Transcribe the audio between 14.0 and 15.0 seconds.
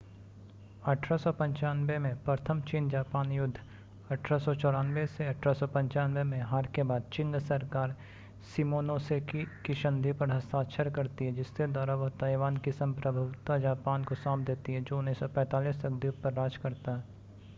को सौंप देती है जो